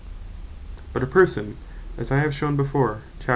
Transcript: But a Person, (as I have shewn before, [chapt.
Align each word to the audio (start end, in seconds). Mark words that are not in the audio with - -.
But 0.93 1.03
a 1.03 1.05
Person, 1.05 1.57
(as 1.95 2.11
I 2.11 2.21
have 2.21 2.33
shewn 2.33 2.55
before, 2.55 3.03
[chapt. 3.19 3.29